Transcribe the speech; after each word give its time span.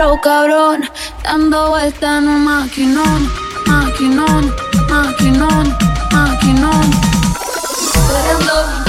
flow 0.00 0.18
cabrón, 0.22 0.80
dando 1.22 1.68
vuelta 1.68 2.16
en 2.16 2.28
un 2.28 2.44
maquinón, 2.44 3.30
maquinón, 3.66 4.50
maquinón, 4.88 5.76
maquinón. 6.10 6.90
Perreando, 8.08 8.79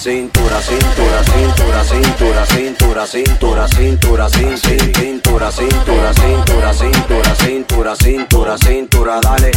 cintura, 0.00 0.62
cintura, 0.62 1.22
cintura, 1.24 1.84
cintura, 1.84 2.46
cintura, 2.46 3.06
cintura, 3.06 3.68
cintura, 3.68 3.68
cintura, 3.68 4.30
cintura, 4.30 5.52
cintura, 5.52 5.52
cintura, 5.52 6.72
cintura, 6.72 7.34
cintura, 7.34 7.94
cintura, 7.96 8.56
cintura, 8.56 9.20
dale. 9.20 9.50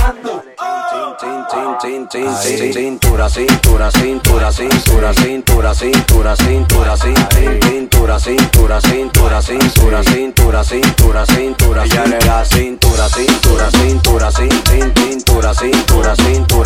Cintura, 2.42 3.30
cintura, 3.30 3.30
cintura, 3.30 3.30
cintura, 3.30 4.52
cintura, 4.52 5.14
cintura, 5.14 5.14
cintura, 5.14 6.36
cintura, 6.36 6.98
cintura, 6.98 8.20
cintura, 8.20 8.20
cintura, 8.20 9.42
cintura, 9.42 10.04
cintura, 10.04 10.64
cintura, 10.64 11.26
cintura, 11.26 11.86
ya 11.86 12.04
le 12.06 12.18
da 12.20 12.44
cintura, 12.44 13.08
cintura, 13.08 13.72
cintura, 13.72 14.32
cintura, 14.32 14.32
cintura, 14.32 15.54
cintura, 15.54 15.54
cintura, 15.54 16.16
cintura, 16.16 16.63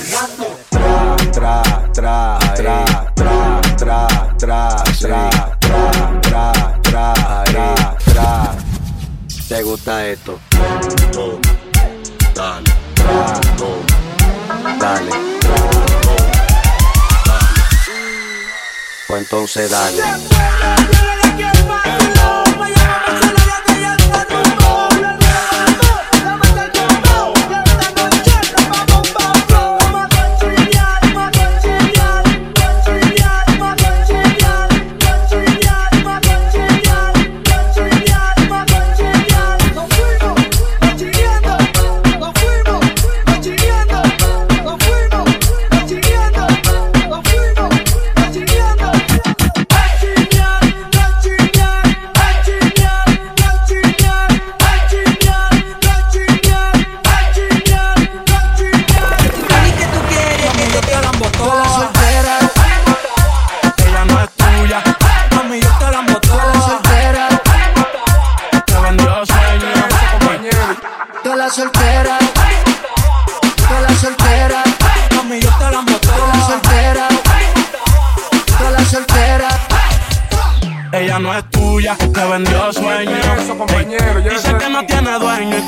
Tra, 0.72 1.16
tra, 1.32 1.62
tra, 1.94 2.40
tra, 2.56 2.86
tra, 3.16 3.62
tra, 3.76 4.08
tra, 4.38 4.84
tra, 5.00 5.30
tra, 6.22 6.52
tra, 6.82 7.14
tra, 7.46 7.98
tra. 8.06 8.56
¿Te 9.48 9.62
gusta 9.62 10.08
esto? 10.08 10.40
Toma. 11.12 11.59
Entonces 19.20 19.70
dale. 19.70 20.59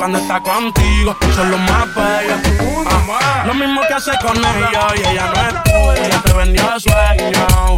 Cuando 0.02 0.18
está 0.18 0.42
contigo 0.42 1.16
son 1.36 1.52
los 1.52 1.60
más 1.60 1.86
bellos. 1.94 2.40
Ah, 2.88 3.44
lo 3.46 3.54
mismo 3.54 3.82
que 3.88 3.94
hace 3.94 4.12
con 4.20 4.36
ellos 4.36 4.94
y 4.96 5.10
ella 5.10 5.32
no 5.34 5.42
es 5.48 5.64
tuya, 5.64 6.22
te 6.24 6.34
vendió 6.34 6.80
sueño. 6.80 7.78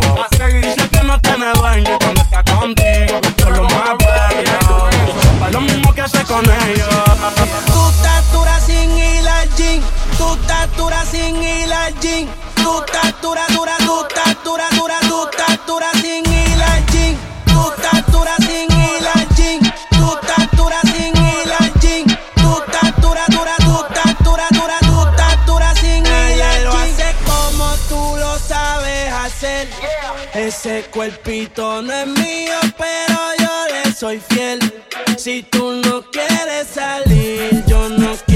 Dice 0.62 0.90
que 0.90 1.04
no 1.04 1.20
tiene 1.20 1.52
dueño 1.54 1.98
cuando 2.00 2.22
está 2.22 2.44
contigo 2.44 3.20
son 3.40 3.54
los 3.54 3.74
más 3.74 3.98
bellos. 4.00 5.52
Lo 5.52 5.62
mismo 5.62 5.94
que 5.94 6.02
hace 6.02 6.24
con 6.24 6.46
ellos. 6.46 6.88
Tu 7.66 7.90
estatura 7.90 8.60
sin 8.62 8.98
hilar 8.98 9.48
jean, 9.58 9.82
tu 10.18 10.34
estatura 10.34 11.04
sin 11.12 11.44
hilar 11.44 11.94
jean, 12.00 12.30
no 31.64 31.94
es 31.94 32.08
mío, 32.08 32.60
pero 32.78 33.18
yo 33.40 33.74
le 33.74 33.94
soy 33.94 34.20
fiel. 34.20 34.60
Si 35.18 35.44
tú 35.44 35.82
no 35.86 36.04
quieres 36.12 36.68
salir, 36.68 37.64
yo 37.68 37.88
no 37.90 38.12
quiero 38.26 38.33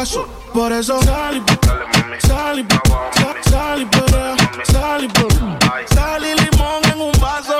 Por 0.00 0.72
eso 0.72 0.98
sal 1.02 1.36
y 1.36 2.26
sal 2.26 2.58
y 2.58 2.66
sal 3.50 3.82
y 3.82 4.72
sal 4.72 5.04
y 5.04 5.94
sal 5.94 6.24
y 6.24 6.40
limón 6.40 6.82
en 6.90 7.00
un 7.02 7.12
vaso. 7.20 7.58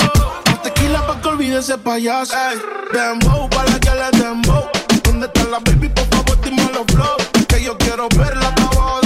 Tequila 0.63 1.07
pa' 1.07 1.21
que 1.21 1.29
olvide 1.29 1.59
ese 1.59 1.77
payaso. 1.77 2.35
Ey, 2.35 2.59
dembow 2.95 3.47
pa' 3.51 3.65
la 3.65 3.79
que 3.79 3.91
le 3.91 4.11
dembow. 4.25 4.65
¿Dónde 5.05 5.27
está 5.27 5.45
la 5.51 5.59
baby? 5.59 5.91
Por 5.91 6.07
favor, 6.07 6.41
dime 6.41 6.67
los 6.73 6.87
flow. 6.87 7.17
Que 7.47 7.63
yo 7.63 7.77
quiero 7.77 8.09
verla 8.17 8.55
pa' 8.55 8.71
abajo 8.73 9.00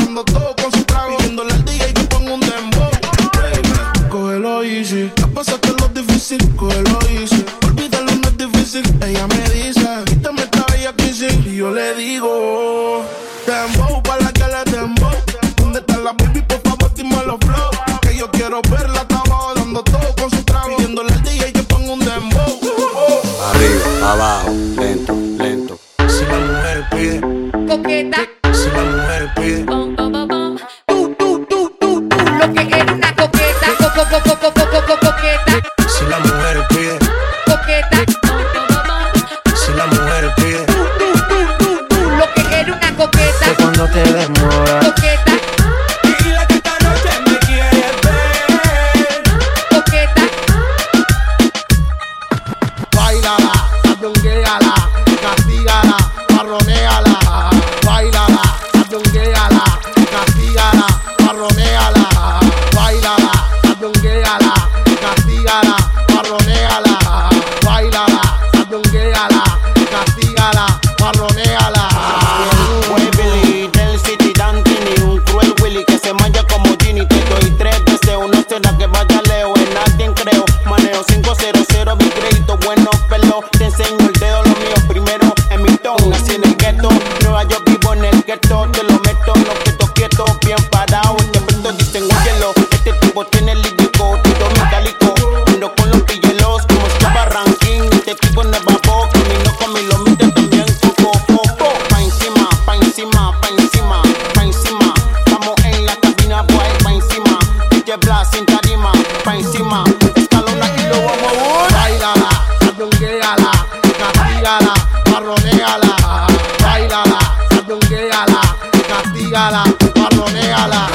Matíala, 113.25 113.52
castígala, 113.99 114.75
marroneala, 115.11 116.26
bailala, 116.62 117.19
sandungueala, 117.49 118.40
castígala, 118.87 119.64
marroneala. 119.97 120.88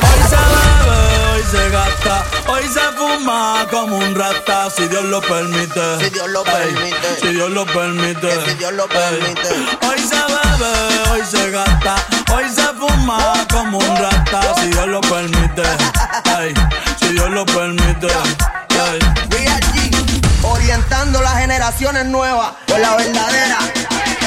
Hoy 0.00 0.20
se 0.30 0.40
bebe, 0.52 0.98
hoy 1.32 1.42
se 1.50 1.70
gasta, 1.70 2.24
hoy 2.48 2.62
se 2.64 2.80
fuma 2.96 3.66
como 3.70 3.98
un 3.98 4.14
rata, 4.14 4.70
si 4.70 4.88
Dios 4.88 5.04
lo 5.04 5.20
permite. 5.20 5.98
Si 5.98 6.08
Dios 6.08 6.30
lo 6.30 6.44
permite. 6.44 6.96
Ey, 6.96 7.20
si 7.20 7.28
Dios 7.28 7.50
lo 7.50 7.66
permite. 7.66 8.26
Que 8.26 8.50
si 8.50 8.54
Dios 8.54 8.72
lo 8.72 8.88
permite. 8.88 9.48
Ey, 9.48 9.78
hoy 9.86 9.98
se 9.98 10.16
bebe, 10.16 11.10
hoy 11.10 11.20
se 11.30 11.50
gasta, 11.50 11.96
hoy 12.32 12.44
se 12.48 12.66
fuma 12.72 13.46
como 13.52 13.78
un 13.78 13.96
rata, 13.96 14.40
si 14.62 14.68
Dios 14.68 14.86
lo 14.86 15.02
permite. 15.02 15.62
Ey, 16.40 16.54
si 16.98 17.08
Dios 17.08 17.30
lo 17.30 17.44
permite 17.44 18.08
las 21.04 21.38
generaciones 21.38 22.06
nuevas 22.06 22.54
con 22.66 22.80
la 22.80 22.96
verdadera. 22.96 23.58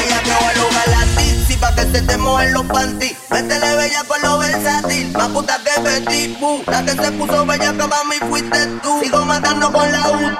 Ella 0.05 0.21
te 0.23 0.29
va 0.29 0.49
a 0.49 0.53
lograr 0.53 0.87
la 0.87 1.21
tizi 1.21 1.55
pa' 1.55 1.73
que 1.73 1.81
se 1.81 2.01
te 2.03 2.17
mojen 2.17 2.53
los 2.53 2.65
panties. 2.67 3.17
Métele 3.31 3.75
bella 3.75 4.03
con 4.07 4.21
lo 4.21 4.37
versátil, 4.37 5.11
más 5.11 5.29
puta 5.29 5.57
que 5.63 5.81
Betty 5.81 6.37
La 6.67 6.85
que 6.85 6.91
se 6.91 7.11
puso 7.13 7.45
bella 7.45 7.71
que 7.73 7.83
para 7.87 8.03
mí 8.03 8.15
fuiste 8.29 8.67
tú. 8.83 8.99
Sigo 9.01 9.25
matando 9.25 9.71
con 9.71 9.91
la 9.91 10.09
U. 10.09 10.37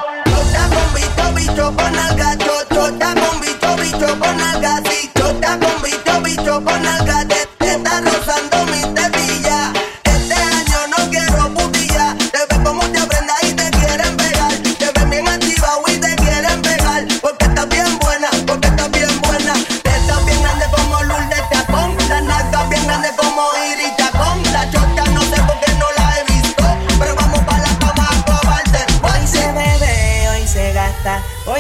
Con 1.18 1.29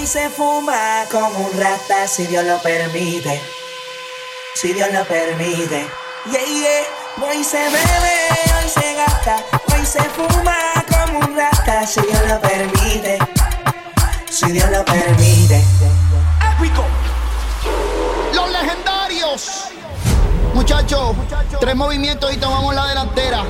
se 0.09 0.27
fuma 0.27 1.05
como 1.11 1.37
un 1.37 1.59
rata 1.59 2.07
si 2.07 2.25
Dios 2.25 2.43
lo 2.43 2.57
permite. 2.63 3.39
Si 4.55 4.73
Dios 4.73 4.91
lo 4.91 5.05
permite. 5.05 5.87
Yeah, 6.25 6.45
yeah. 6.45 7.27
Hoy 7.29 7.43
se 7.43 7.57
bebe, 7.57 8.17
hoy 8.57 8.69
se 8.69 8.95
gasta, 8.95 9.35
hoy 9.71 9.85
se 9.85 10.01
fuma 10.09 10.55
como 10.89 11.19
un 11.19 11.37
rata 11.37 11.85
si 11.85 12.01
Dios 12.01 12.27
lo 12.27 12.41
permite. 12.41 13.19
Si 14.27 14.51
Dios 14.51 14.67
lo 14.71 14.83
permite. 14.83 15.63
Épico. 16.57 16.83
Los 18.33 18.49
legendarios. 18.49 19.65
Muchachos, 20.55 21.15
tres 21.59 21.75
movimientos 21.75 22.33
y 22.33 22.37
tomamos 22.37 22.73
la 22.73 22.87
delantera. 22.87 23.43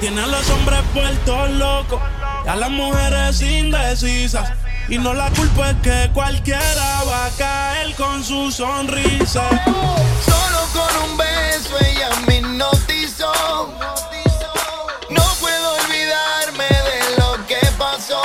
Tiene 0.00 0.22
a 0.22 0.26
los 0.26 0.48
hombres 0.48 0.80
puertos 0.94 1.50
locos, 1.50 2.00
a 2.46 2.56
las 2.56 2.70
mujeres 2.70 3.42
indecisas. 3.42 4.59
Y 4.90 4.98
no 4.98 5.14
la 5.14 5.30
culpa 5.30 5.70
es 5.70 5.76
que 5.82 6.10
cualquiera 6.12 7.04
va 7.04 7.26
a 7.26 7.30
caer 7.38 7.94
con 7.94 8.24
su 8.24 8.50
sonrisa. 8.50 9.48
Solo 10.24 10.60
con 10.74 11.10
un 11.10 11.16
beso 11.16 11.78
ella 11.78 12.10
me 12.26 12.38
hipnotizó. 12.38 13.32
No 15.08 15.22
puedo 15.38 15.74
olvidarme 15.74 16.64
de 16.64 17.20
lo 17.20 17.46
que 17.46 17.60
pasó. 17.78 18.20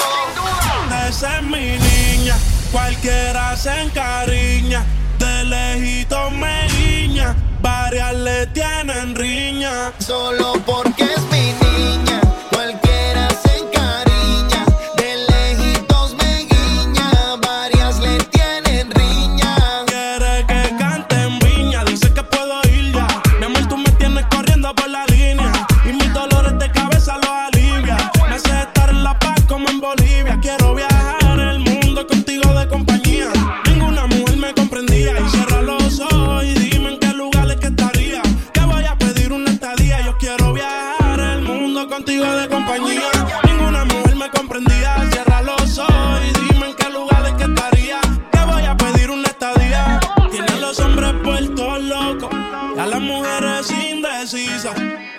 Esa 1.07 1.37
es 1.37 1.43
mi 1.43 1.77
niña, 1.77 2.35
cualquiera 2.71 3.55
se 3.55 3.83
encariña. 3.83 4.83
De 5.19 5.43
lejito 5.43 6.31
me 6.31 6.67
guiña, 6.69 7.35
varias 7.61 8.15
le 8.15 8.47
tienen 8.47 9.13
riña. 9.13 9.93
Solo 9.99 10.53
porque 10.65 11.03
es 11.03 11.21
mi 11.31 11.53
niña, 11.53 11.64